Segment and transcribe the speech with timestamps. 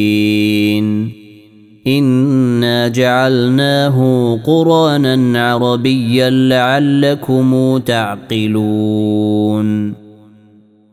[1.88, 9.99] إنا جعلناه قرانا عربيا لعلكم تعقلون.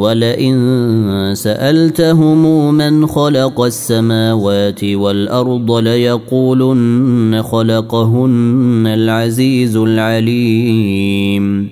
[0.00, 11.68] ولئن سألتهم من خلق السماوات والأرض ليقولن خلقهن العزيز العليم.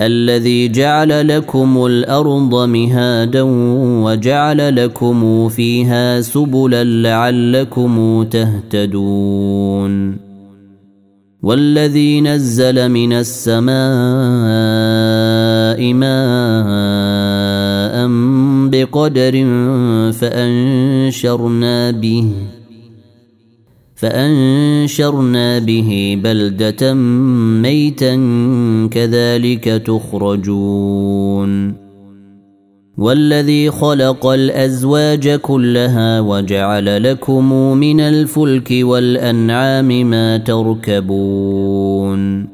[0.00, 3.42] الذي جعل لكم الأرض مهادا
[4.04, 10.24] وجعل لكم فيها سبلا لعلكم تهتدون.
[11.44, 13.74] والذي نزل من السماء
[15.92, 16.33] ماء
[18.84, 19.32] بقدر
[20.12, 22.26] فأنشرنا به
[23.94, 26.94] فأنشرنا به بلدة
[27.62, 28.14] ميتا
[28.92, 31.74] كذلك تخرجون.
[32.98, 42.53] والذي خلق الأزواج كلها وجعل لكم من الفلك والأنعام ما تركبون.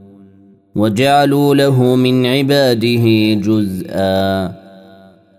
[0.75, 4.45] وجعلوا له من عباده جزءا.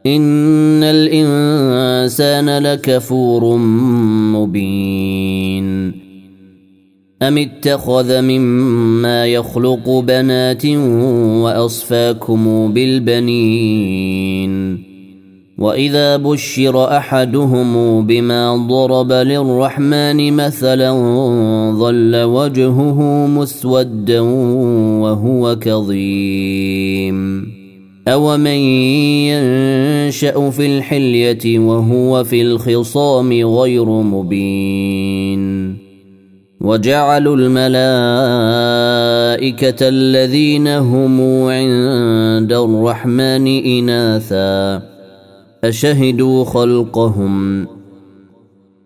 [0.06, 3.56] ان الانسان لكفور
[4.36, 5.92] مبين.
[7.22, 10.66] أم اتخذ مما يخلق بنات
[11.44, 14.12] وأصفاكم بالبنين.
[15.62, 20.92] وإذا بشر أحدهم بما ضرب للرحمن مثلا
[21.78, 24.20] ظل وجهه مسودا
[25.00, 27.46] وهو كظيم
[28.08, 28.60] أومن
[29.30, 35.42] ينشأ في الحلية وهو في الخصام غير مبين
[36.60, 38.08] وجعلوا الملائكة
[39.88, 44.91] الذين هم عند الرحمن إناثا
[45.64, 47.66] أشهدوا خلقهم.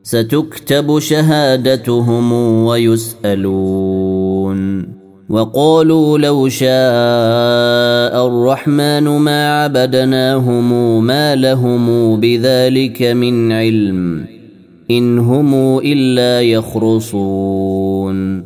[0.02, 2.32] ستكتب شهادتهم
[2.64, 4.56] ويسألون.
[5.30, 14.24] وقالوا لو شاء الرحمن ما عبدناهم ما لهم بذلك من علم.
[14.90, 18.45] إن هم إلا يخرصون.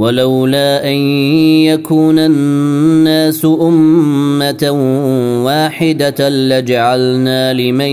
[0.00, 0.96] ولولا أن
[1.68, 4.70] يكون الناس أمة
[5.44, 7.92] واحدة لجعلنا لمن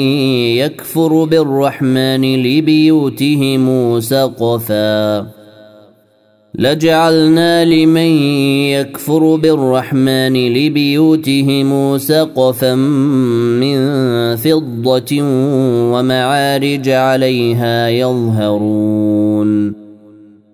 [0.57, 5.27] يكفر بالرحمن لبيوتهم سقفا.
[6.56, 8.12] لجعلنا لمن
[8.71, 13.77] يكفر بالرحمن لبيوتهم سقفا من
[14.36, 15.21] فضة
[15.92, 19.86] ومعارج عليها يظهرون.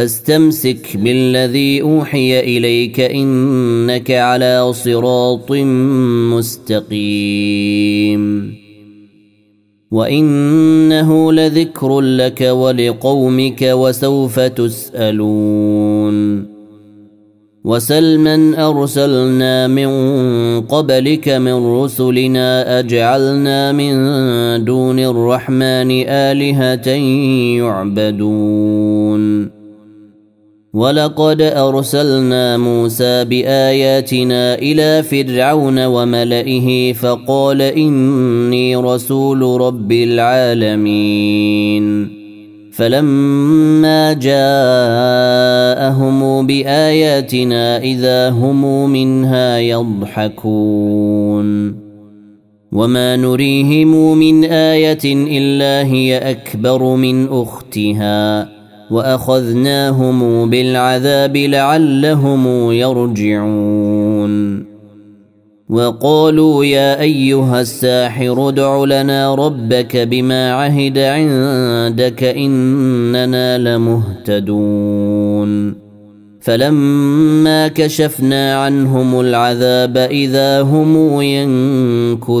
[0.00, 5.52] فاستمسك بالذي أوحي إليك إنك على صراط
[6.32, 8.22] مستقيم.
[9.90, 16.46] وإنه لذكر لك ولقومك وسوف تسألون.
[17.64, 19.90] وسلما أرسلنا من
[20.60, 23.94] قبلك من رسلنا أجعلنا من
[24.64, 26.88] دون الرحمن آلهة
[27.58, 29.59] يعبدون.
[30.74, 41.40] ولقد أرسلنا موسى بآياتنا إلى فرعون وملئه فقال إني رسول رب العالمين.
[42.72, 44.46] فلما جاءهم
[46.46, 51.10] بآياتنا إذا هم منها يضحكون.
[52.72, 58.59] وما نريهم من آية إلا هي أكبر من أختها.
[58.90, 64.64] وأخذناهم بالعذاب لعلهم يرجعون.
[65.70, 75.74] وقالوا يا أيها الساحر ادع لنا ربك بما عهد عندك إننا لمهتدون.
[76.40, 82.40] فلما كشفنا عنهم العذاب إذا هم ينكثون.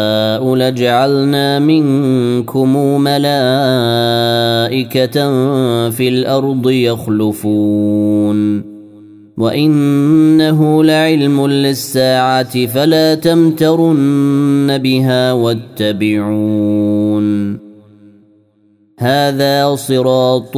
[0.71, 3.29] لجعلنا منكم ملائكة
[5.89, 8.71] في الأرض يخلفون.
[9.37, 17.21] وإنه لعلم للساعة فلا تمترن بها واتبعون.
[18.99, 20.57] هذا صراط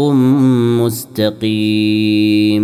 [0.80, 2.64] مستقيم.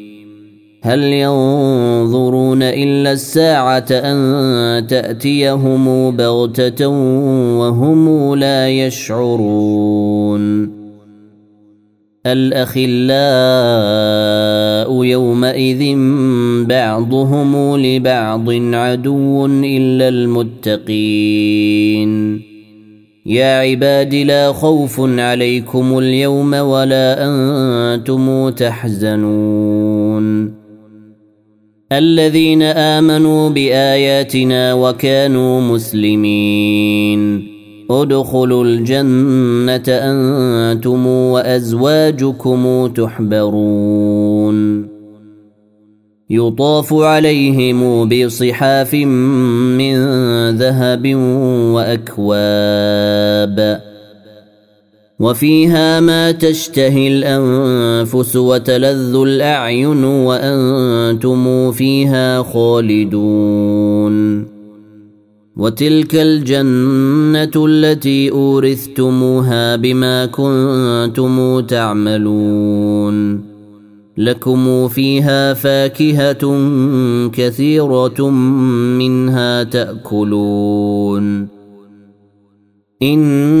[0.83, 6.87] هل ينظرون إلا الساعة أن تأتيهم بغتة
[7.57, 10.71] وهم لا يشعرون؟
[12.25, 13.03] الأخلاء
[15.03, 15.95] يومئذ
[16.65, 21.61] بعضهم لبعض عدو إلا المتقين.
[23.25, 30.60] يا عباد لا خوف عليكم اليوم ولا أنتم تحزنون.
[31.91, 37.47] الذين آمنوا بآياتنا وكانوا مسلمين.
[37.91, 44.87] ادخلوا الجنة أنتم وأزواجكم تحبرون.
[46.29, 49.95] يطاف عليهم بصحاف من
[50.49, 51.15] ذهب
[51.75, 53.81] وأكواب.
[55.21, 64.45] وفيها ما تشتهي الأنفس وتلذ الأعين وأنتم فيها خالدون.
[65.57, 73.41] وتلك الجنة التي أورثتموها بما كنتم تعملون.
[74.17, 76.57] لكم فيها فاكهة
[77.27, 78.29] كثيرة
[78.99, 81.47] منها تأكلون.
[83.03, 83.60] إن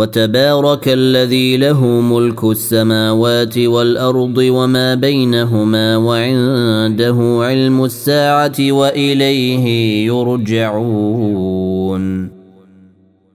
[0.00, 9.66] وتبارك الذي له ملك السماوات والأرض وما بينهما وعنده علم الساعة وإليه
[10.06, 11.60] يرجعون.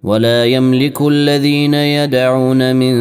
[0.04, 2.96] ولا يملك الذين يدعون من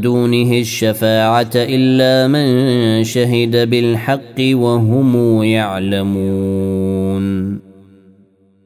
[0.00, 7.26] دونه الشفاعة إلا من شهد بالحق وهم يعلمون.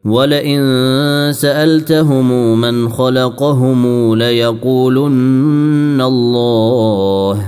[0.04, 7.42] ولئن سألتهم من خلقهم ليقولن الله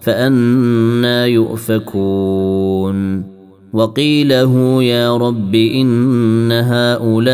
[0.00, 3.26] فانى يؤفكون.
[3.72, 7.26] وقيله يا رب إن هؤلاء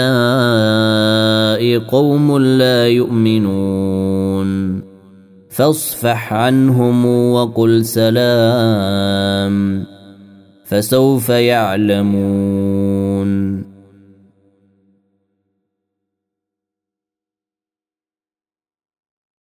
[1.78, 4.82] قوم لا يؤمنون.
[5.50, 9.84] فاصفح عنهم وقل سلام
[10.64, 12.42] فسوف يعلمون.